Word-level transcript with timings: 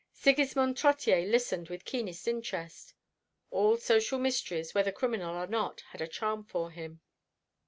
Sigismond 0.13 0.77
Trottier 0.77 1.29
listened 1.29 1.69
with 1.69 1.85
keenest 1.85 2.27
interest. 2.27 2.95
All 3.51 3.77
social 3.77 4.17
mysteries, 4.17 4.73
whether 4.73 4.91
criminal 4.91 5.35
or 5.35 5.45
not, 5.45 5.81
had 5.91 6.01
a 6.01 6.07
charm 6.07 6.43
for 6.43 6.71
him. 6.71 7.01